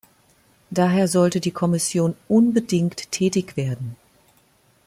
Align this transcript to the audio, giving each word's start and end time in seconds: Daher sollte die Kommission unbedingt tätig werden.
Daher 0.71 1.07
sollte 1.07 1.39
die 1.41 1.51
Kommission 1.51 2.15
unbedingt 2.27 3.11
tätig 3.11 3.55
werden. 3.55 3.97